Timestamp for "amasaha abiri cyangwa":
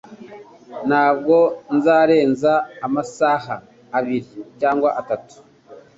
2.85-4.89